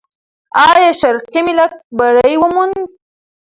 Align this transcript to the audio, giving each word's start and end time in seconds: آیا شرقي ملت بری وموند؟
آیا 0.67 0.91
شرقي 1.01 1.41
ملت 1.47 1.71
بری 1.97 2.35
وموند؟ 2.41 2.75